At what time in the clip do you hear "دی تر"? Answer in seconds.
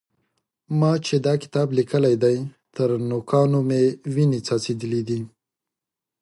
2.23-2.89